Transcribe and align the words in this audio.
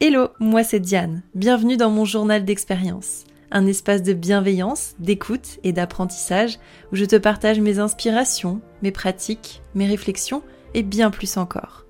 Hello, 0.00 0.28
moi 0.38 0.62
c'est 0.62 0.78
Diane. 0.78 1.24
Bienvenue 1.34 1.76
dans 1.76 1.90
mon 1.90 2.04
journal 2.04 2.44
d'expérience. 2.44 3.24
Un 3.50 3.66
espace 3.66 4.04
de 4.04 4.12
bienveillance, 4.12 4.94
d'écoute 5.00 5.58
et 5.64 5.72
d'apprentissage 5.72 6.60
où 6.92 6.96
je 6.96 7.04
te 7.04 7.16
partage 7.16 7.58
mes 7.58 7.80
inspirations, 7.80 8.60
mes 8.82 8.92
pratiques, 8.92 9.60
mes 9.74 9.88
réflexions 9.88 10.44
et 10.72 10.84
bien 10.84 11.10
plus 11.10 11.36
encore. 11.36 11.84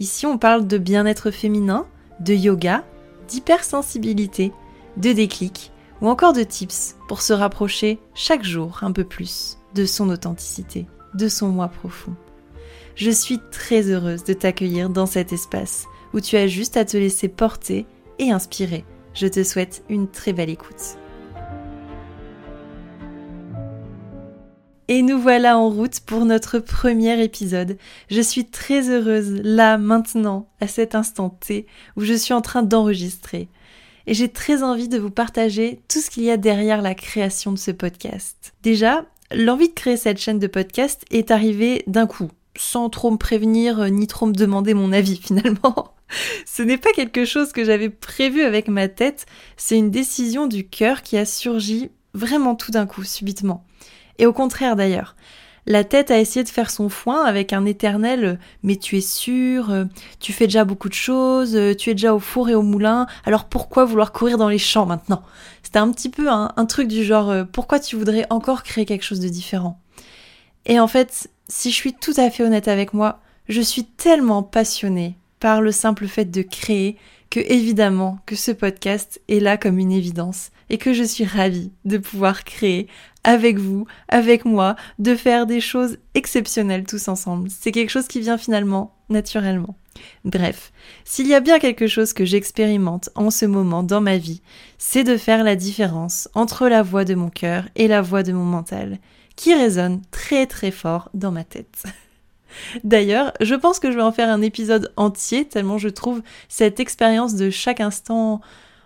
Ici, 0.00 0.26
on 0.26 0.36
parle 0.36 0.66
de 0.66 0.78
bien-être 0.78 1.30
féminin, 1.30 1.86
de 2.18 2.34
yoga, 2.34 2.82
d'hypersensibilité, 3.28 4.50
de 4.96 5.12
déclic 5.12 5.70
ou 6.00 6.08
encore 6.08 6.32
de 6.32 6.42
tips 6.42 6.96
pour 7.06 7.22
se 7.22 7.32
rapprocher 7.32 8.00
chaque 8.14 8.42
jour 8.42 8.80
un 8.82 8.90
peu 8.90 9.04
plus 9.04 9.58
de 9.76 9.86
son 9.86 10.08
authenticité, 10.08 10.86
de 11.14 11.28
son 11.28 11.50
moi 11.50 11.68
profond. 11.68 12.16
Je 12.96 13.12
suis 13.12 13.38
très 13.52 13.92
heureuse 13.92 14.24
de 14.24 14.32
t'accueillir 14.32 14.90
dans 14.90 15.06
cet 15.06 15.32
espace 15.32 15.86
où 16.14 16.20
tu 16.20 16.36
as 16.36 16.46
juste 16.46 16.78
à 16.78 16.86
te 16.86 16.96
laisser 16.96 17.28
porter 17.28 17.86
et 18.18 18.30
inspirer. 18.30 18.84
Je 19.12 19.26
te 19.26 19.44
souhaite 19.44 19.84
une 19.90 20.08
très 20.08 20.32
belle 20.32 20.48
écoute. 20.48 20.96
Et 24.86 25.02
nous 25.02 25.18
voilà 25.18 25.58
en 25.58 25.70
route 25.70 26.00
pour 26.00 26.26
notre 26.26 26.58
premier 26.58 27.22
épisode. 27.22 27.78
Je 28.10 28.20
suis 28.20 28.44
très 28.44 28.90
heureuse, 28.90 29.40
là, 29.42 29.78
maintenant, 29.78 30.46
à 30.60 30.68
cet 30.68 30.94
instant 30.94 31.30
T, 31.30 31.66
où 31.96 32.02
je 32.02 32.12
suis 32.12 32.34
en 32.34 32.42
train 32.42 32.62
d'enregistrer. 32.62 33.48
Et 34.06 34.12
j'ai 34.12 34.28
très 34.28 34.62
envie 34.62 34.88
de 34.88 34.98
vous 34.98 35.10
partager 35.10 35.80
tout 35.88 36.00
ce 36.00 36.10
qu'il 36.10 36.24
y 36.24 36.30
a 36.30 36.36
derrière 36.36 36.82
la 36.82 36.94
création 36.94 37.50
de 37.50 37.58
ce 37.58 37.70
podcast. 37.70 38.52
Déjà, 38.62 39.06
l'envie 39.32 39.68
de 39.68 39.74
créer 39.74 39.96
cette 39.96 40.18
chaîne 40.18 40.38
de 40.38 40.46
podcast 40.46 41.02
est 41.10 41.30
arrivée 41.30 41.82
d'un 41.86 42.06
coup, 42.06 42.28
sans 42.54 42.90
trop 42.90 43.10
me 43.10 43.16
prévenir 43.16 43.90
ni 43.90 44.06
trop 44.06 44.26
me 44.26 44.34
demander 44.34 44.74
mon 44.74 44.92
avis 44.92 45.16
finalement. 45.22 45.93
Ce 46.46 46.62
n'est 46.62 46.78
pas 46.78 46.92
quelque 46.92 47.24
chose 47.24 47.52
que 47.52 47.64
j'avais 47.64 47.90
prévu 47.90 48.42
avec 48.42 48.68
ma 48.68 48.88
tête, 48.88 49.26
c'est 49.56 49.78
une 49.78 49.90
décision 49.90 50.46
du 50.46 50.66
cœur 50.66 51.02
qui 51.02 51.16
a 51.16 51.24
surgi 51.24 51.90
vraiment 52.12 52.54
tout 52.54 52.70
d'un 52.70 52.86
coup, 52.86 53.04
subitement. 53.04 53.64
Et 54.18 54.26
au 54.26 54.32
contraire 54.32 54.76
d'ailleurs, 54.76 55.16
la 55.66 55.82
tête 55.82 56.10
a 56.10 56.18
essayé 56.18 56.44
de 56.44 56.48
faire 56.48 56.70
son 56.70 56.88
foin 56.88 57.24
avec 57.24 57.52
un 57.52 57.64
éternel 57.64 58.38
mais 58.62 58.76
tu 58.76 58.98
es 58.98 59.00
sûr, 59.00 59.86
tu 60.20 60.32
fais 60.32 60.46
déjà 60.46 60.64
beaucoup 60.64 60.88
de 60.88 60.94
choses, 60.94 61.58
tu 61.78 61.90
es 61.90 61.94
déjà 61.94 62.14
au 62.14 62.18
four 62.18 62.50
et 62.50 62.54
au 62.54 62.62
moulin, 62.62 63.06
alors 63.24 63.44
pourquoi 63.46 63.84
vouloir 63.84 64.12
courir 64.12 64.36
dans 64.36 64.48
les 64.48 64.58
champs 64.58 64.86
maintenant? 64.86 65.22
C'était 65.62 65.78
un 65.78 65.90
petit 65.90 66.10
peu 66.10 66.28
un, 66.28 66.52
un, 66.56 66.66
truc 66.66 66.88
du 66.88 67.02
genre 67.02 67.32
pourquoi 67.50 67.80
tu 67.80 67.96
voudrais 67.96 68.26
encore 68.30 68.62
créer 68.62 68.84
quelque 68.84 69.04
chose 69.04 69.20
de 69.20 69.28
différent? 69.28 69.80
Et 70.66 70.78
en 70.78 70.86
fait, 70.86 71.28
si 71.48 71.70
je 71.70 71.76
suis 71.76 71.94
tout 71.94 72.14
à 72.16 72.30
fait 72.30 72.42
honnête 72.42 72.68
avec 72.68 72.94
moi, 72.94 73.20
je 73.48 73.60
suis 73.60 73.84
tellement 73.84 74.42
passionnée 74.42 75.16
par 75.44 75.60
le 75.60 75.72
simple 75.72 76.06
fait 76.06 76.24
de 76.24 76.40
créer 76.40 76.96
que 77.28 77.38
évidemment 77.38 78.18
que 78.24 78.34
ce 78.34 78.50
podcast 78.50 79.20
est 79.28 79.40
là 79.40 79.58
comme 79.58 79.78
une 79.78 79.92
évidence 79.92 80.52
et 80.70 80.78
que 80.78 80.94
je 80.94 81.02
suis 81.02 81.26
ravie 81.26 81.70
de 81.84 81.98
pouvoir 81.98 82.44
créer 82.44 82.88
avec 83.24 83.58
vous, 83.58 83.86
avec 84.08 84.46
moi, 84.46 84.74
de 84.98 85.14
faire 85.14 85.44
des 85.44 85.60
choses 85.60 85.98
exceptionnelles 86.14 86.86
tous 86.86 87.08
ensemble. 87.08 87.50
C'est 87.50 87.72
quelque 87.72 87.90
chose 87.90 88.08
qui 88.08 88.20
vient 88.20 88.38
finalement 88.38 88.94
naturellement. 89.10 89.76
Bref, 90.24 90.72
s'il 91.04 91.26
y 91.26 91.34
a 91.34 91.40
bien 91.40 91.58
quelque 91.58 91.88
chose 91.88 92.14
que 92.14 92.24
j'expérimente 92.24 93.10
en 93.14 93.30
ce 93.30 93.44
moment 93.44 93.82
dans 93.82 94.00
ma 94.00 94.16
vie, 94.16 94.40
c'est 94.78 95.04
de 95.04 95.18
faire 95.18 95.44
la 95.44 95.56
différence 95.56 96.26
entre 96.32 96.68
la 96.68 96.82
voix 96.82 97.04
de 97.04 97.14
mon 97.14 97.28
cœur 97.28 97.68
et 97.76 97.86
la 97.86 98.00
voix 98.00 98.22
de 98.22 98.32
mon 98.32 98.46
mental, 98.46 98.96
qui 99.36 99.52
résonne 99.52 100.00
très 100.10 100.46
très 100.46 100.70
fort 100.70 101.10
dans 101.12 101.32
ma 101.32 101.44
tête. 101.44 101.84
D'ailleurs, 102.82 103.32
je 103.40 103.54
pense 103.54 103.78
que 103.78 103.90
je 103.90 103.96
vais 103.96 104.02
en 104.02 104.12
faire 104.12 104.28
un 104.28 104.42
épisode 104.42 104.92
entier, 104.96 105.46
tellement 105.46 105.78
je 105.78 105.88
trouve 105.88 106.22
cette 106.48 106.80
expérience 106.80 107.34
de 107.34 107.50
chaque 107.50 107.80
instant, 107.80 108.40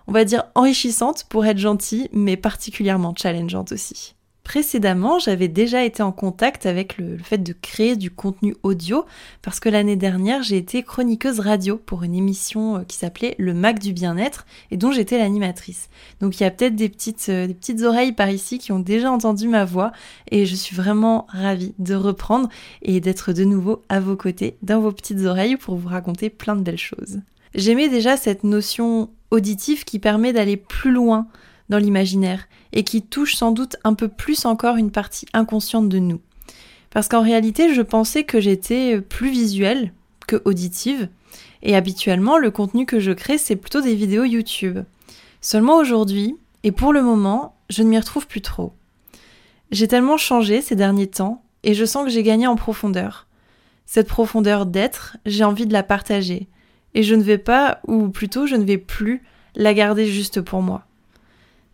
on 0.06 0.12
va 0.12 0.24
dire, 0.24 0.44
enrichissante 0.54 1.24
pour 1.28 1.46
être 1.46 1.58
gentille, 1.58 2.08
mais 2.12 2.36
particulièrement 2.36 3.14
challengeante 3.16 3.72
aussi. 3.72 4.14
Précédemment, 4.48 5.18
j'avais 5.18 5.48
déjà 5.48 5.84
été 5.84 6.02
en 6.02 6.10
contact 6.10 6.64
avec 6.64 6.96
le, 6.96 7.18
fait 7.18 7.36
de 7.36 7.52
créer 7.52 7.96
du 7.96 8.10
contenu 8.10 8.56
audio 8.62 9.04
parce 9.42 9.60
que 9.60 9.68
l'année 9.68 9.94
dernière, 9.94 10.42
j'ai 10.42 10.56
été 10.56 10.82
chroniqueuse 10.82 11.38
radio 11.38 11.76
pour 11.76 12.02
une 12.02 12.14
émission 12.14 12.78
euh, 12.78 12.82
qui 12.84 12.96
s'appelait 12.96 13.34
Le 13.36 13.52
Mac 13.52 13.78
du 13.78 13.92
bien-être 13.92 14.46
et 14.70 14.78
dont 14.78 14.90
j'étais 14.90 15.18
l'animatrice. 15.18 15.90
Donc 16.22 16.40
il 16.40 16.44
y 16.44 16.46
a 16.46 16.50
peut-être 16.50 16.76
des 16.76 16.88
petites, 16.88 17.26
euh, 17.28 17.46
des 17.46 17.52
petites 17.52 17.82
oreilles 17.82 18.12
par 18.12 18.30
ici 18.30 18.58
qui 18.58 18.72
ont 18.72 18.78
déjà 18.78 19.12
entendu 19.12 19.48
ma 19.48 19.66
voix 19.66 19.92
et 20.30 20.46
je 20.46 20.54
suis 20.54 20.74
vraiment 20.74 21.26
ravie 21.28 21.74
de 21.78 21.94
reprendre 21.94 22.48
et 22.80 23.00
d'être 23.00 23.34
de 23.34 23.44
nouveau 23.44 23.82
à 23.90 24.00
vos 24.00 24.16
côtés 24.16 24.56
dans 24.62 24.80
vos 24.80 24.92
petites 24.92 25.26
oreilles 25.26 25.58
pour 25.58 25.76
vous 25.76 25.88
raconter 25.88 26.30
plein 26.30 26.56
de 26.56 26.62
belles 26.62 26.78
choses. 26.78 27.20
J'aimais 27.54 27.90
déjà 27.90 28.16
cette 28.16 28.44
notion 28.44 29.10
auditive 29.30 29.84
qui 29.84 29.98
permet 29.98 30.32
d'aller 30.32 30.56
plus 30.56 30.90
loin 30.92 31.26
dans 31.68 31.78
l'imaginaire 31.78 32.48
et 32.72 32.84
qui 32.84 33.02
touche 33.02 33.34
sans 33.34 33.52
doute 33.52 33.76
un 33.84 33.94
peu 33.94 34.08
plus 34.08 34.44
encore 34.44 34.76
une 34.76 34.90
partie 34.90 35.26
inconsciente 35.32 35.88
de 35.88 35.98
nous. 35.98 36.20
Parce 36.90 37.08
qu'en 37.08 37.22
réalité, 37.22 37.74
je 37.74 37.82
pensais 37.82 38.24
que 38.24 38.40
j'étais 38.40 39.00
plus 39.00 39.30
visuelle 39.30 39.92
que 40.26 40.40
auditive, 40.44 41.08
et 41.62 41.74
habituellement, 41.74 42.38
le 42.38 42.50
contenu 42.50 42.86
que 42.86 43.00
je 43.00 43.12
crée, 43.12 43.38
c'est 43.38 43.56
plutôt 43.56 43.80
des 43.80 43.94
vidéos 43.94 44.24
YouTube. 44.24 44.78
Seulement 45.40 45.76
aujourd'hui, 45.76 46.36
et 46.64 46.72
pour 46.72 46.92
le 46.92 47.02
moment, 47.02 47.56
je 47.68 47.82
ne 47.82 47.88
m'y 47.88 47.98
retrouve 47.98 48.26
plus 48.26 48.42
trop. 48.42 48.72
J'ai 49.70 49.88
tellement 49.88 50.16
changé 50.16 50.60
ces 50.62 50.76
derniers 50.76 51.08
temps, 51.08 51.42
et 51.62 51.74
je 51.74 51.84
sens 51.84 52.04
que 52.04 52.10
j'ai 52.10 52.22
gagné 52.22 52.46
en 52.46 52.56
profondeur. 52.56 53.26
Cette 53.86 54.08
profondeur 54.08 54.66
d'être, 54.66 55.16
j'ai 55.26 55.44
envie 55.44 55.66
de 55.66 55.72
la 55.72 55.82
partager, 55.82 56.48
et 56.94 57.02
je 57.02 57.14
ne 57.14 57.22
vais 57.22 57.38
pas, 57.38 57.80
ou 57.86 58.08
plutôt 58.08 58.46
je 58.46 58.56
ne 58.56 58.64
vais 58.64 58.78
plus, 58.78 59.22
la 59.54 59.74
garder 59.74 60.06
juste 60.06 60.40
pour 60.40 60.62
moi. 60.62 60.87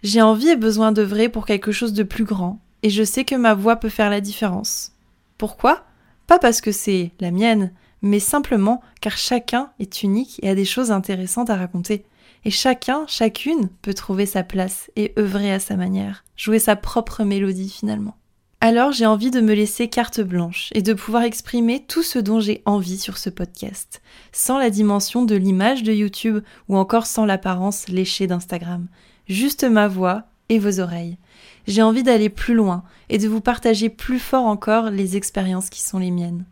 J'ai 0.05 0.21
envie 0.21 0.51
et 0.51 0.57
besoin 0.57 0.93
d'œuvrer 0.93 1.31
pour 1.31 1.47
quelque 1.47 1.73
chose 1.73 1.95
de 1.95 2.03
plus 2.03 2.25
grand, 2.25 2.61
et 2.83 2.91
je 2.91 3.03
sais 3.03 3.25
que 3.25 3.35
ma 3.35 3.55
voix 3.55 3.77
peut 3.77 3.89
faire 3.89 4.11
la 4.11 4.21
différence. 4.21 4.93
Pourquoi? 5.39 5.87
Pas 6.27 6.39
parce 6.39 6.61
que 6.61 6.73
c'est 6.73 7.13
la 7.21 7.31
mienne, 7.31 7.73
mais 8.03 8.21
simplement 8.21 8.83
car 9.01 9.17
chacun 9.17 9.71
est 9.79 10.03
unique 10.03 10.39
et 10.43 10.51
a 10.51 10.55
des 10.55 10.67
choses 10.67 10.91
intéressantes 10.91 11.49
à 11.49 11.57
raconter. 11.57 12.05
Et 12.45 12.51
chacun, 12.51 13.07
chacune 13.09 13.71
peut 13.81 13.95
trouver 13.95 14.27
sa 14.27 14.43
place 14.43 14.91
et 14.95 15.15
œuvrer 15.19 15.55
à 15.55 15.59
sa 15.59 15.75
manière, 15.75 16.23
jouer 16.37 16.59
sa 16.59 16.77
propre 16.77 17.25
mélodie 17.25 17.71
finalement. 17.71 18.15
Alors 18.61 18.93
j'ai 18.93 19.07
envie 19.07 19.31
de 19.31 19.41
me 19.41 19.55
laisser 19.55 19.89
carte 19.89 20.21
blanche 20.21 20.69
et 20.75 20.83
de 20.83 20.93
pouvoir 20.93 21.23
exprimer 21.23 21.83
tout 21.89 22.03
ce 22.03 22.19
dont 22.19 22.41
j'ai 22.41 22.61
envie 22.67 22.99
sur 22.99 23.17
ce 23.17 23.31
podcast, 23.31 24.03
sans 24.33 24.59
la 24.59 24.69
dimension 24.69 25.25
de 25.25 25.35
l'image 25.35 25.83
de 25.83 25.95
YouTube 25.95 26.43
ou 26.69 26.77
encore 26.77 27.07
sans 27.07 27.25
l'apparence 27.25 27.89
léchée 27.89 28.27
d'Instagram 28.27 28.87
juste 29.29 29.65
ma 29.65 29.89
voix 29.89 30.25
et 30.49 30.59
vos 30.59 30.81
oreilles. 30.81 31.19
J'ai 31.67 31.83
envie 31.83 32.03
d'aller 32.03 32.29
plus 32.29 32.55
loin 32.55 32.85
et 33.09 33.19
de 33.19 33.29
vous 33.29 33.41
partager 33.41 33.89
plus 33.89 34.19
fort 34.19 34.45
encore 34.45 34.91
les 34.91 35.17
expériences 35.17 35.71
qui 35.71 35.83
sont 35.83 35.99
les 35.99 36.11
miennes. 36.11 36.45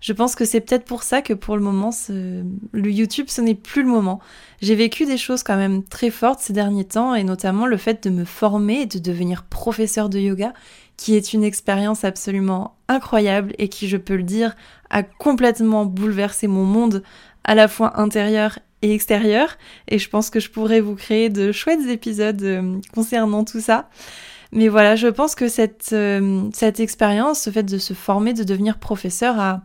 Je 0.00 0.12
pense 0.12 0.34
que 0.34 0.44
c'est 0.44 0.60
peut-être 0.60 0.84
pour 0.84 1.04
ça 1.04 1.22
que 1.22 1.32
pour 1.32 1.56
le 1.56 1.62
moment, 1.62 1.90
le 2.08 2.90
YouTube, 2.90 3.26
ce 3.28 3.40
n'est 3.40 3.54
plus 3.54 3.84
le 3.84 3.88
moment. 3.88 4.18
J'ai 4.60 4.74
vécu 4.74 5.06
des 5.06 5.16
choses 5.16 5.44
quand 5.44 5.56
même 5.56 5.84
très 5.84 6.10
fortes 6.10 6.40
ces 6.40 6.52
derniers 6.52 6.84
temps, 6.84 7.14
et 7.14 7.22
notamment 7.22 7.66
le 7.66 7.76
fait 7.76 8.02
de 8.02 8.10
me 8.10 8.24
former 8.24 8.80
et 8.80 8.86
de 8.86 8.98
devenir 8.98 9.44
professeur 9.44 10.08
de 10.08 10.18
yoga, 10.18 10.54
qui 10.96 11.14
est 11.14 11.32
une 11.32 11.44
expérience 11.44 12.02
absolument 12.02 12.74
incroyable 12.88 13.54
et 13.58 13.68
qui, 13.68 13.86
je 13.86 13.96
peux 13.96 14.16
le 14.16 14.24
dire, 14.24 14.56
a 14.90 15.04
complètement 15.04 15.86
bouleversé 15.86 16.48
mon 16.48 16.64
monde, 16.64 17.04
à 17.44 17.54
la 17.54 17.68
fois 17.68 18.00
intérieur 18.00 18.58
et 18.82 18.92
extérieur. 18.92 19.56
Et 19.88 19.98
je 19.98 20.08
pense 20.08 20.30
que 20.30 20.40
je 20.40 20.50
pourrais 20.50 20.80
vous 20.80 20.94
créer 20.94 21.28
de 21.30 21.52
chouettes 21.52 21.88
épisodes 21.88 22.42
euh, 22.42 22.78
concernant 22.94 23.44
tout 23.44 23.60
ça. 23.60 23.88
Mais 24.52 24.68
voilà, 24.68 24.96
je 24.96 25.08
pense 25.08 25.34
que 25.34 25.48
cette, 25.48 25.90
euh, 25.92 26.42
cette 26.52 26.78
expérience, 26.78 27.40
ce 27.40 27.50
fait 27.50 27.62
de 27.62 27.78
se 27.78 27.94
former, 27.94 28.34
de 28.34 28.44
devenir 28.44 28.78
professeur, 28.78 29.40
à, 29.40 29.62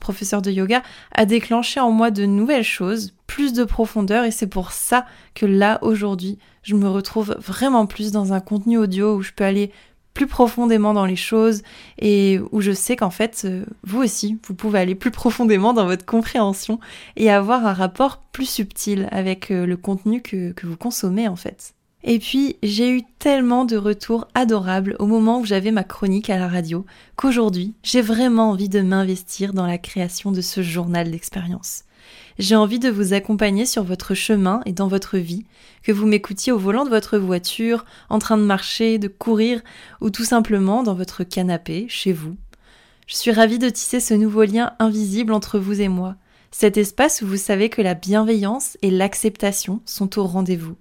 professeur 0.00 0.42
de 0.42 0.50
yoga, 0.50 0.82
a 1.12 1.24
déclenché 1.24 1.78
en 1.78 1.92
moi 1.92 2.10
de 2.10 2.24
nouvelles 2.24 2.64
choses, 2.64 3.14
plus 3.28 3.52
de 3.52 3.62
profondeur, 3.62 4.24
et 4.24 4.32
c'est 4.32 4.48
pour 4.48 4.72
ça 4.72 5.06
que 5.34 5.46
là, 5.46 5.78
aujourd'hui, 5.82 6.38
je 6.62 6.74
me 6.74 6.88
retrouve 6.88 7.36
vraiment 7.38 7.86
plus 7.86 8.10
dans 8.10 8.32
un 8.32 8.40
contenu 8.40 8.76
audio 8.76 9.14
où 9.14 9.22
je 9.22 9.32
peux 9.32 9.44
aller 9.44 9.70
plus 10.14 10.26
profondément 10.28 10.94
dans 10.94 11.04
les 11.04 11.16
choses 11.16 11.62
et 11.98 12.40
où 12.52 12.60
je 12.60 12.72
sais 12.72 12.96
qu'en 12.96 13.10
fait, 13.10 13.42
euh, 13.44 13.64
vous 13.82 14.02
aussi, 14.02 14.38
vous 14.46 14.54
pouvez 14.54 14.78
aller 14.78 14.94
plus 14.94 15.10
profondément 15.10 15.72
dans 15.72 15.86
votre 15.86 16.06
compréhension 16.06 16.78
et 17.16 17.30
avoir 17.30 17.66
un 17.66 17.74
rapport 17.74 18.22
plus 18.32 18.48
subtil 18.48 19.08
avec 19.10 19.50
euh, 19.50 19.66
le 19.66 19.76
contenu 19.76 20.22
que, 20.22 20.52
que 20.52 20.66
vous 20.66 20.76
consommez 20.76 21.28
en 21.28 21.36
fait. 21.36 21.74
Et 22.06 22.18
puis, 22.18 22.56
j'ai 22.62 22.90
eu 22.90 23.02
tellement 23.18 23.64
de 23.64 23.78
retours 23.78 24.28
adorables 24.34 24.94
au 24.98 25.06
moment 25.06 25.40
où 25.40 25.46
j'avais 25.46 25.70
ma 25.70 25.84
chronique 25.84 26.28
à 26.28 26.38
la 26.38 26.48
radio 26.48 26.84
qu'aujourd'hui, 27.16 27.74
j'ai 27.82 28.02
vraiment 28.02 28.50
envie 28.50 28.68
de 28.68 28.82
m'investir 28.82 29.54
dans 29.54 29.66
la 29.66 29.78
création 29.78 30.30
de 30.30 30.42
ce 30.42 30.62
journal 30.62 31.10
d'expérience. 31.10 31.84
J'ai 32.38 32.56
envie 32.56 32.80
de 32.80 32.90
vous 32.90 33.12
accompagner 33.12 33.64
sur 33.64 33.84
votre 33.84 34.14
chemin 34.14 34.60
et 34.66 34.72
dans 34.72 34.88
votre 34.88 35.18
vie, 35.18 35.44
que 35.82 35.92
vous 35.92 36.06
m'écoutiez 36.06 36.52
au 36.52 36.58
volant 36.58 36.84
de 36.84 36.90
votre 36.90 37.16
voiture, 37.18 37.84
en 38.10 38.18
train 38.18 38.36
de 38.36 38.42
marcher, 38.42 38.98
de 38.98 39.08
courir, 39.08 39.60
ou 40.00 40.10
tout 40.10 40.24
simplement 40.24 40.82
dans 40.82 40.94
votre 40.94 41.22
canapé, 41.22 41.86
chez 41.88 42.12
vous. 42.12 42.36
Je 43.06 43.16
suis 43.16 43.30
ravie 43.30 43.58
de 43.58 43.68
tisser 43.68 44.00
ce 44.00 44.14
nouveau 44.14 44.44
lien 44.44 44.72
invisible 44.78 45.32
entre 45.32 45.58
vous 45.58 45.80
et 45.80 45.88
moi, 45.88 46.16
Cet 46.50 46.76
espace 46.76 47.20
où 47.20 47.26
vous 47.26 47.36
savez 47.36 47.68
que 47.68 47.82
la 47.82 47.94
bienveillance 47.94 48.78
et 48.80 48.92
l'acceptation 48.92 49.80
sont 49.86 50.20
au 50.20 50.24
rendez-vous. 50.24 50.76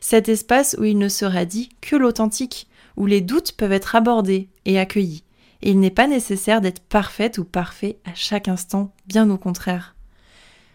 Cet 0.00 0.28
espace 0.28 0.76
où 0.78 0.84
il 0.84 0.98
ne 0.98 1.08
sera 1.08 1.46
dit 1.46 1.70
que 1.80 1.96
l'authentique, 1.96 2.68
où 2.98 3.06
les 3.06 3.22
doutes 3.22 3.52
peuvent 3.52 3.72
être 3.72 3.96
abordés 3.96 4.50
et 4.66 4.78
accueillis. 4.78 5.24
Et 5.62 5.70
il 5.70 5.80
n'est 5.80 5.90
pas 5.90 6.06
nécessaire 6.06 6.60
d'être 6.60 6.82
parfaite 6.82 7.38
ou 7.38 7.44
parfait 7.44 7.96
à 8.04 8.14
chaque 8.14 8.48
instant, 8.48 8.92
bien 9.06 9.30
au 9.30 9.38
contraire. 9.38 9.93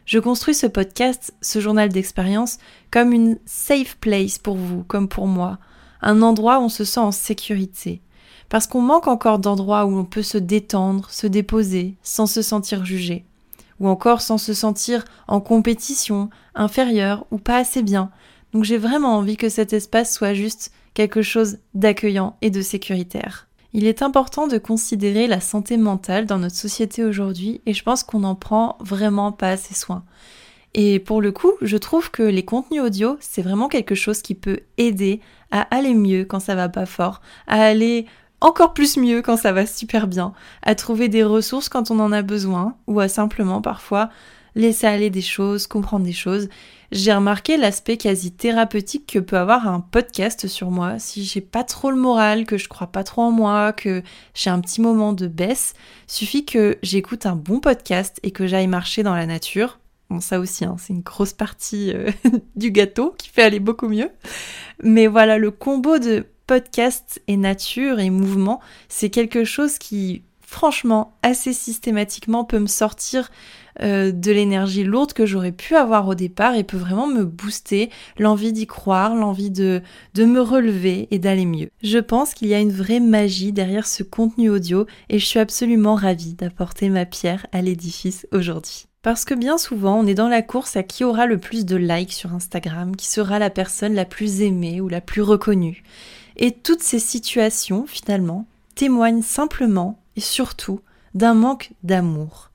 Je 0.09 0.17
construis 0.17 0.55
ce 0.55 0.65
podcast, 0.65 1.35
ce 1.39 1.59
journal 1.59 1.89
d'expérience, 1.89 2.57
comme 2.89 3.13
une 3.13 3.37
safe 3.45 3.95
place 3.97 4.39
pour 4.39 4.55
vous, 4.55 4.83
comme 4.85 5.07
pour 5.07 5.27
moi, 5.27 5.59
un 6.01 6.23
endroit 6.23 6.57
où 6.57 6.63
on 6.63 6.69
se 6.69 6.83
sent 6.83 6.99
en 6.99 7.11
sécurité. 7.11 8.01
Parce 8.49 8.65
qu'on 8.65 8.81
manque 8.81 9.07
encore 9.07 9.37
d'endroits 9.37 9.85
où 9.85 9.95
on 9.95 10.05
peut 10.05 10.23
se 10.23 10.39
détendre, 10.39 11.11
se 11.11 11.27
déposer, 11.27 11.93
sans 12.01 12.25
se 12.25 12.41
sentir 12.41 12.85
jugé. 12.85 13.23
Ou 13.79 13.87
encore 13.87 14.21
sans 14.21 14.39
se 14.39 14.55
sentir 14.55 15.05
en 15.27 15.41
compétition, 15.41 16.31
inférieur 16.55 17.27
ou 17.29 17.37
pas 17.37 17.57
assez 17.57 17.83
bien. 17.83 18.09
Donc 18.51 18.63
j'ai 18.63 18.79
vraiment 18.79 19.15
envie 19.15 19.37
que 19.37 19.47
cet 19.47 19.73
espace 19.73 20.11
soit 20.11 20.33
juste 20.33 20.71
quelque 20.95 21.21
chose 21.21 21.59
d'accueillant 21.75 22.35
et 22.41 22.49
de 22.49 22.63
sécuritaire. 22.63 23.48
Il 23.73 23.85
est 23.85 24.01
important 24.01 24.47
de 24.47 24.57
considérer 24.57 25.27
la 25.27 25.39
santé 25.39 25.77
mentale 25.77 26.25
dans 26.25 26.39
notre 26.39 26.55
société 26.55 27.03
aujourd'hui 27.03 27.61
et 27.65 27.73
je 27.73 27.83
pense 27.83 28.03
qu'on 28.03 28.19
n'en 28.19 28.35
prend 28.35 28.77
vraiment 28.79 29.31
pas 29.31 29.49
assez 29.49 29.75
soin. 29.75 30.03
Et 30.73 30.99
pour 30.99 31.21
le 31.21 31.31
coup, 31.31 31.51
je 31.61 31.77
trouve 31.77 32.11
que 32.11 32.23
les 32.23 32.45
contenus 32.45 32.81
audio, 32.81 33.17
c'est 33.19 33.41
vraiment 33.41 33.67
quelque 33.67 33.95
chose 33.95 34.21
qui 34.21 34.35
peut 34.35 34.61
aider 34.77 35.19
à 35.51 35.61
aller 35.75 35.93
mieux 35.93 36.25
quand 36.25 36.39
ça 36.39 36.55
va 36.55 36.69
pas 36.69 36.85
fort, 36.85 37.21
à 37.47 37.61
aller 37.61 38.05
encore 38.41 38.73
plus 38.73 38.97
mieux 38.97 39.21
quand 39.21 39.37
ça 39.37 39.51
va 39.51 39.65
super 39.65 40.07
bien, 40.07 40.33
à 40.63 40.75
trouver 40.75 41.09
des 41.09 41.23
ressources 41.23 41.69
quand 41.69 41.91
on 41.91 41.99
en 41.99 42.11
a 42.11 42.21
besoin, 42.21 42.75
ou 42.87 42.99
à 42.99 43.07
simplement 43.07 43.61
parfois 43.61 44.09
laisser 44.59 44.87
aller 44.87 45.09
des 45.09 45.21
choses, 45.21 45.65
comprendre 45.67 46.05
des 46.05 46.13
choses. 46.13 46.49
J'ai 46.91 47.13
remarqué 47.13 47.57
l'aspect 47.57 47.97
quasi 47.97 48.31
thérapeutique 48.31 49.07
que 49.07 49.19
peut 49.19 49.37
avoir 49.37 49.67
un 49.67 49.79
podcast 49.79 50.47
sur 50.47 50.71
moi. 50.71 50.99
Si 50.99 51.23
j'ai 51.23 51.41
pas 51.41 51.63
trop 51.63 51.91
le 51.91 51.97
moral, 51.97 52.45
que 52.45 52.57
je 52.57 52.67
crois 52.67 52.87
pas 52.87 53.03
trop 53.03 53.21
en 53.21 53.31
moi, 53.31 53.73
que 53.73 54.03
j'ai 54.33 54.49
un 54.49 54.59
petit 54.59 54.81
moment 54.81 55.13
de 55.13 55.27
baisse, 55.27 55.75
suffit 56.07 56.45
que 56.45 56.77
j'écoute 56.83 57.25
un 57.25 57.35
bon 57.35 57.59
podcast 57.59 58.19
et 58.23 58.31
que 58.31 58.47
j'aille 58.47 58.67
marcher 58.67 59.03
dans 59.03 59.15
la 59.15 59.25
nature. 59.25 59.79
Bon, 60.09 60.19
ça 60.19 60.39
aussi, 60.39 60.65
hein, 60.65 60.75
c'est 60.79 60.93
une 60.93 61.01
grosse 61.01 61.33
partie 61.33 61.93
euh, 61.93 62.09
du 62.55 62.71
gâteau 62.71 63.13
qui 63.17 63.29
fait 63.29 63.43
aller 63.43 63.59
beaucoup 63.59 63.87
mieux. 63.87 64.09
Mais 64.81 65.05
voilà, 65.05 65.37
le 65.37 65.51
combo 65.51 65.99
de 65.99 66.25
podcast 66.47 67.21
et 67.27 67.37
nature 67.37 67.99
et 67.99 68.09
mouvement, 68.09 68.59
c'est 68.87 69.11
quelque 69.11 69.43
chose 69.43 69.77
qui, 69.77 70.23
franchement, 70.49 71.13
assez 71.21 71.53
systématiquement 71.53 72.43
peut 72.43 72.57
me 72.57 72.67
sortir 72.67 73.29
euh, 73.81 74.11
de 74.11 74.31
l'énergie 74.31 74.83
lourde 74.83 75.13
que 75.13 75.27
j'aurais 75.27 75.51
pu 75.51 75.75
avoir 75.75 76.07
au 76.07 76.15
départ 76.15 76.55
et 76.55 76.63
peut 76.63 76.75
vraiment 76.75 77.05
me 77.05 77.23
booster 77.23 77.91
l'envie 78.17 78.51
d'y 78.51 78.65
croire, 78.65 79.13
l'envie 79.15 79.51
de, 79.51 79.83
de 80.15 80.25
me 80.25 80.41
relever 80.41 81.07
et 81.11 81.19
d'aller 81.19 81.45
mieux. 81.45 81.69
Je 81.83 81.99
pense 81.99 82.33
qu'il 82.33 82.47
y 82.47 82.55
a 82.55 82.59
une 82.59 82.71
vraie 82.71 82.99
magie 82.99 83.53
derrière 83.53 83.85
ce 83.85 84.01
contenu 84.01 84.49
audio 84.49 84.87
et 85.09 85.19
je 85.19 85.25
suis 85.25 85.39
absolument 85.39 85.93
ravie 85.93 86.33
d'apporter 86.33 86.89
ma 86.89 87.05
pierre 87.05 87.45
à 87.51 87.61
l'édifice 87.61 88.25
aujourd'hui. 88.31 88.87
Parce 89.03 89.25
que 89.25 89.35
bien 89.35 89.59
souvent, 89.59 89.99
on 89.99 90.07
est 90.07 90.15
dans 90.15 90.27
la 90.27 90.41
course 90.41 90.75
à 90.75 90.83
qui 90.83 91.03
aura 91.03 91.27
le 91.27 91.37
plus 91.37 91.63
de 91.63 91.75
likes 91.75 92.11
sur 92.11 92.33
Instagram, 92.33 92.95
qui 92.95 93.07
sera 93.07 93.37
la 93.37 93.51
personne 93.51 93.93
la 93.93 94.05
plus 94.05 94.41
aimée 94.41 94.81
ou 94.81 94.89
la 94.89 94.99
plus 94.99 95.21
reconnue. 95.21 95.83
Et 96.37 96.51
toutes 96.51 96.83
ces 96.83 96.99
situations, 96.99 97.85
finalement, 97.85 98.47
témoignent 98.73 99.21
simplement 99.21 99.99
surtout 100.19 100.81
d'un 101.13 101.33
manque 101.33 101.71
d'amour. 101.83 102.49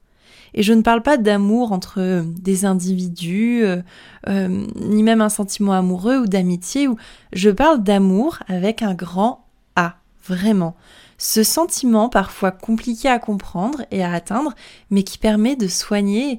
Et 0.55 0.63
je 0.63 0.73
ne 0.73 0.83
parle 0.83 1.03
pas 1.03 1.17
d'amour 1.17 1.73
entre 1.73 2.01
euh, 2.01 2.23
des 2.25 2.65
individus, 2.65 3.65
euh, 3.65 3.83
euh, 4.29 4.67
ni 4.77 5.03
même 5.03 5.21
un 5.21 5.29
sentiment 5.29 5.73
amoureux 5.73 6.19
ou 6.19 6.27
d'amitié, 6.27 6.87
ou 6.87 6.97
je 7.33 7.51
parle 7.51 7.83
d'amour 7.83 8.39
avec 8.47 8.83
un 8.83 8.95
grand 8.95 9.47
A, 9.75 9.97
vraiment. 10.27 10.77
Ce 11.19 11.43
sentiment 11.43 12.09
parfois 12.09 12.53
compliqué 12.53 13.09
à 13.09 13.19
comprendre 13.19 13.83
et 13.91 14.05
à 14.05 14.13
atteindre, 14.13 14.55
mais 14.91 15.03
qui 15.03 15.19
permet 15.19 15.57
de 15.57 15.67
soigner 15.67 16.39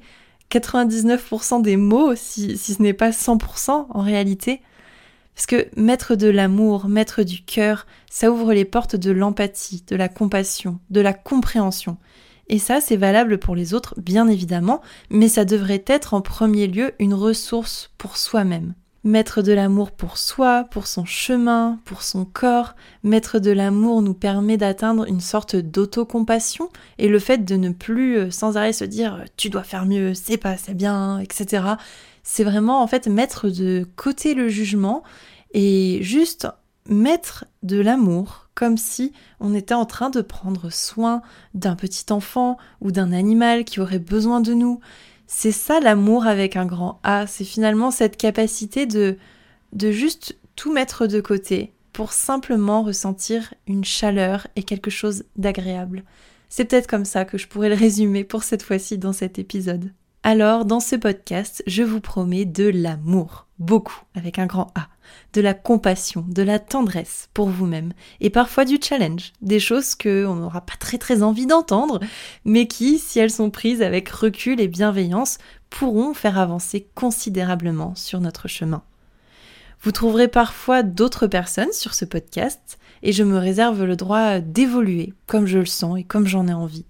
99% 0.52 1.62
des 1.62 1.76
maux, 1.76 2.16
si, 2.16 2.58
si 2.58 2.74
ce 2.74 2.82
n'est 2.82 2.94
pas 2.94 3.10
100% 3.10 3.88
en 3.90 4.02
réalité. 4.02 4.62
Parce 5.36 5.48
que 5.48 5.68
mettre 5.76 6.16
de 6.16 6.28
l'amour, 6.28 6.88
mettre 6.88 7.24
du 7.24 7.44
cœur, 7.44 7.86
ça 8.10 8.32
ouvre 8.32 8.54
les 8.54 8.66
portes 8.66 8.96
de 8.96 9.12
l'empathie, 9.12 9.84
de 9.88 9.96
la 9.96 10.08
compassion, 10.08 10.80
de 10.90 11.02
la 11.02 11.14
compréhension. 11.14 11.98
Et 12.48 12.60
ça, 12.60 12.80
c'est 12.80 12.96
valable 12.96 13.38
pour 13.38 13.56
les 13.56 13.74
autres, 13.74 13.96
bien 14.00 14.28
évidemment, 14.28 14.82
mais 15.10 15.28
ça 15.28 15.46
devrait 15.46 15.84
être 15.88 16.14
en 16.14 16.22
premier 16.22 16.68
lieu 16.68 16.94
une 17.00 17.14
ressource 17.14 17.92
pour 17.98 18.18
soi-même. 18.18 18.76
Mettre 19.06 19.44
de 19.44 19.54
l'amour 19.54 19.92
pour 19.92 20.18
soi, 20.18 20.66
pour 20.72 20.88
son 20.88 21.06
chemin, 21.06 21.78
pour 21.86 22.02
son 22.02 22.26
corps, 22.26 22.74
mettre 23.04 23.38
de 23.38 23.52
l'amour 23.52 24.02
nous 24.02 24.16
permet 24.16 24.58
d'atteindre 24.58 25.08
une 25.08 25.20
sorte 25.20 25.56
d'autocompassion 25.56 26.70
et 26.98 27.08
le 27.08 27.20
fait 27.20 27.46
de 27.46 27.56
ne 27.56 27.70
plus 27.70 28.18
euh, 28.18 28.32
sans 28.32 28.58
arrêt 28.58 28.74
se 28.74 28.84
dire 28.84 29.24
tu 29.38 29.52
dois 29.52 29.62
faire 29.62 29.86
mieux, 29.86 30.16
c'est 30.16 30.38
pas 30.38 30.50
assez 30.50 30.74
bien, 30.74 31.20
etc. 31.20 31.64
C'est 32.24 32.44
vraiment 32.44 32.82
en 32.82 32.88
fait 32.88 33.06
mettre 33.06 33.48
de 33.48 33.88
côté 33.96 34.34
le 34.34 34.50
jugement 34.50 35.04
et 35.54 36.00
juste 36.02 36.48
mettre 36.90 37.46
de 37.62 37.80
l'amour 37.80 38.50
comme 38.56 38.76
si 38.78 39.14
on 39.40 39.54
était 39.54 39.76
en 39.76 39.86
train 39.86 40.10
de 40.10 40.22
prendre 40.22 40.72
soin 40.72 41.22
d'un 41.54 41.76
petit 41.76 42.12
enfant 42.12 42.58
ou 42.82 42.92
d'un 42.92 43.12
animal 43.12 43.66
qui 43.66 43.80
aurait 43.82 44.00
besoin 44.00 44.42
de 44.42 44.56
nous. 44.56 44.80
C'est 45.28 45.52
ça 45.52 45.80
l'amour 45.80 46.28
avec 46.28 46.56
un 46.56 46.66
grand 46.66 47.00
A, 47.04 47.28
c'est 47.28 47.46
finalement 47.46 47.92
cette 47.92 48.18
capacité 48.18 48.86
de, 48.86 49.18
de 49.74 49.92
juste 49.92 50.38
tout 50.56 50.72
mettre 50.72 51.08
de 51.08 51.20
côté 51.20 51.74
pour 51.94 52.12
simplement 52.12 52.84
ressentir 52.84 53.54
une 53.68 53.86
chaleur 53.86 54.48
et 54.56 54.64
quelque 54.64 54.92
chose 54.92 55.24
d'agréable. 55.36 56.04
C'est 56.50 56.66
peut-être 56.66 56.88
comme 56.88 57.06
ça 57.06 57.26
que 57.26 57.38
je 57.38 57.48
pourrais 57.48 57.70
le 57.70 57.76
résumer 57.76 58.24
pour 58.24 58.44
cette 58.44 58.64
fois-ci 58.64 58.98
dans 58.98 59.14
cet 59.14 59.40
épisode. 59.40 59.92
Alors, 60.24 60.66
dans 60.66 60.80
ce 60.80 60.96
podcast, 60.96 61.64
je 61.68 61.84
vous 61.84 62.02
promets 62.02 62.46
de 62.46 62.68
l'amour, 62.68 63.48
beaucoup, 63.60 64.02
avec 64.16 64.40
un 64.40 64.46
grand 64.46 64.72
A, 64.76 64.88
de 65.34 65.42
la 65.42 65.54
compassion, 65.54 66.26
de 66.28 66.42
la 66.42 66.60
tendresse 66.60 67.30
pour 67.34 67.50
vous-même, 67.50 67.94
et 68.22 68.30
parfois 68.30 68.66
du 68.66 68.80
challenge, 68.82 69.34
des 69.42 69.60
choses 69.60 69.96
que 69.96 70.26
on 70.26 70.36
n'aura 70.36 70.62
pas 70.62 70.76
très 70.80 70.98
très 70.98 71.24
envie 71.24 71.46
d'entendre, 71.46 72.00
mais 72.46 72.68
qui, 72.68 72.98
si 72.98 73.20
elles 73.20 73.32
sont 73.32 73.50
prises 73.50 73.82
avec 73.82 74.10
recul 74.10 74.60
et 74.60 74.68
bienveillance, 74.68 75.38
pourront 75.70 76.14
faire 76.14 76.38
avancer 76.38 76.88
considérablement 76.96 77.96
sur 77.96 78.20
notre 78.22 78.48
chemin. 78.48 78.84
Vous 79.82 79.92
trouverez 79.92 80.28
parfois 80.28 80.84
d'autres 80.84 81.28
personnes 81.28 81.72
sur 81.72 81.94
ce 81.94 82.06
podcast, 82.06 82.80
et 83.04 83.12
je 83.12 83.24
me 83.24 83.38
réserve 83.38 83.84
le 83.84 83.96
droit 83.96 84.40
d'évoluer 84.40 85.14
comme 85.28 85.46
je 85.46 85.60
le 85.60 85.66
sens 85.66 86.00
et 86.00 86.04
comme 86.04 86.28
j'en 86.28 86.48
ai 86.48 86.54
envie. 86.54 86.86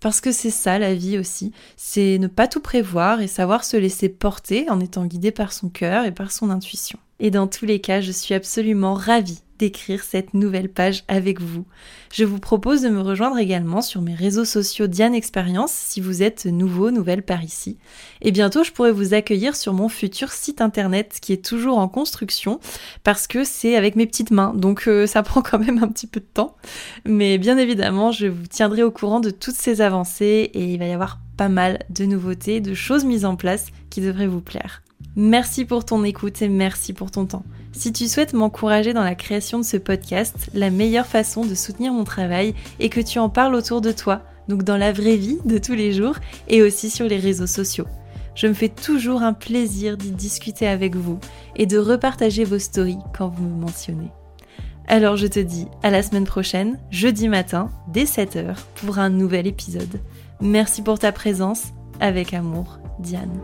Parce 0.00 0.20
que 0.20 0.30
c'est 0.30 0.50
ça 0.50 0.78
la 0.78 0.94
vie 0.94 1.18
aussi, 1.18 1.52
c'est 1.76 2.18
ne 2.18 2.28
pas 2.28 2.46
tout 2.46 2.60
prévoir 2.60 3.20
et 3.20 3.26
savoir 3.26 3.64
se 3.64 3.76
laisser 3.76 4.08
porter 4.08 4.70
en 4.70 4.80
étant 4.80 5.04
guidé 5.04 5.32
par 5.32 5.52
son 5.52 5.68
cœur 5.68 6.04
et 6.04 6.12
par 6.12 6.30
son 6.30 6.50
intuition. 6.50 6.98
Et 7.20 7.30
dans 7.30 7.46
tous 7.46 7.66
les 7.66 7.80
cas, 7.80 8.00
je 8.00 8.12
suis 8.12 8.34
absolument 8.34 8.94
ravie 8.94 9.40
d'écrire 9.58 10.02
cette 10.02 10.34
nouvelle 10.34 10.68
page 10.68 11.04
avec 11.08 11.40
vous. 11.40 11.64
Je 12.12 12.24
vous 12.24 12.38
propose 12.38 12.82
de 12.82 12.88
me 12.88 13.00
rejoindre 13.00 13.38
également 13.38 13.82
sur 13.82 14.00
mes 14.00 14.14
réseaux 14.14 14.44
sociaux 14.44 14.86
Diane 14.86 15.14
Expérience 15.14 15.72
si 15.72 16.00
vous 16.00 16.22
êtes 16.22 16.46
nouveau, 16.46 16.90
nouvelle 16.90 17.22
par 17.22 17.42
ici. 17.42 17.76
Et 18.22 18.30
bientôt, 18.30 18.64
je 18.64 18.70
pourrai 18.70 18.92
vous 18.92 19.14
accueillir 19.14 19.56
sur 19.56 19.72
mon 19.72 19.88
futur 19.88 20.30
site 20.30 20.60
internet 20.60 21.18
qui 21.20 21.32
est 21.32 21.44
toujours 21.44 21.78
en 21.78 21.88
construction 21.88 22.60
parce 23.04 23.26
que 23.26 23.44
c'est 23.44 23.76
avec 23.76 23.96
mes 23.96 24.06
petites 24.06 24.30
mains, 24.30 24.54
donc 24.54 24.86
euh, 24.86 25.06
ça 25.06 25.22
prend 25.24 25.42
quand 25.42 25.58
même 25.58 25.82
un 25.82 25.88
petit 25.88 26.06
peu 26.06 26.20
de 26.20 26.26
temps. 26.32 26.56
Mais 27.04 27.36
bien 27.38 27.58
évidemment, 27.58 28.12
je 28.12 28.26
vous 28.26 28.46
tiendrai 28.46 28.82
au 28.82 28.90
courant 28.90 29.20
de 29.20 29.30
toutes 29.30 29.56
ces 29.56 29.80
avancées 29.80 30.50
et 30.54 30.72
il 30.72 30.78
va 30.78 30.86
y 30.86 30.92
avoir 30.92 31.18
pas 31.36 31.48
mal 31.48 31.80
de 31.90 32.04
nouveautés, 32.04 32.60
de 32.60 32.74
choses 32.74 33.04
mises 33.04 33.24
en 33.24 33.36
place 33.36 33.66
qui 33.90 34.00
devraient 34.00 34.26
vous 34.26 34.40
plaire. 34.40 34.82
Merci 35.16 35.64
pour 35.64 35.84
ton 35.84 36.04
écoute 36.04 36.42
et 36.42 36.48
merci 36.48 36.92
pour 36.92 37.10
ton 37.10 37.26
temps. 37.26 37.44
Si 37.72 37.92
tu 37.92 38.08
souhaites 38.08 38.34
m'encourager 38.34 38.92
dans 38.92 39.04
la 39.04 39.14
création 39.14 39.58
de 39.58 39.64
ce 39.64 39.76
podcast, 39.76 40.50
la 40.54 40.70
meilleure 40.70 41.06
façon 41.06 41.44
de 41.44 41.54
soutenir 41.54 41.92
mon 41.92 42.04
travail 42.04 42.54
est 42.80 42.88
que 42.88 43.00
tu 43.00 43.18
en 43.18 43.28
parles 43.28 43.54
autour 43.54 43.80
de 43.80 43.92
toi, 43.92 44.22
donc 44.48 44.62
dans 44.62 44.76
la 44.76 44.92
vraie 44.92 45.16
vie 45.16 45.38
de 45.44 45.58
tous 45.58 45.74
les 45.74 45.92
jours 45.92 46.16
et 46.48 46.62
aussi 46.62 46.90
sur 46.90 47.06
les 47.06 47.18
réseaux 47.18 47.46
sociaux. 47.46 47.86
Je 48.34 48.46
me 48.46 48.54
fais 48.54 48.68
toujours 48.68 49.22
un 49.22 49.32
plaisir 49.32 49.96
d'y 49.96 50.12
discuter 50.12 50.68
avec 50.68 50.94
vous 50.94 51.18
et 51.56 51.66
de 51.66 51.78
repartager 51.78 52.44
vos 52.44 52.60
stories 52.60 52.98
quand 53.16 53.28
vous 53.28 53.44
me 53.44 53.60
mentionnez. 53.60 54.10
Alors 54.86 55.16
je 55.16 55.26
te 55.26 55.40
dis 55.40 55.66
à 55.82 55.90
la 55.90 56.02
semaine 56.02 56.24
prochaine, 56.24 56.78
jeudi 56.90 57.28
matin, 57.28 57.70
dès 57.88 58.04
7h, 58.04 58.56
pour 58.76 58.98
un 58.98 59.10
nouvel 59.10 59.46
épisode. 59.46 60.00
Merci 60.40 60.82
pour 60.82 60.98
ta 60.98 61.12
présence. 61.12 61.72
Avec 62.00 62.32
amour, 62.32 62.78
Diane. 63.00 63.40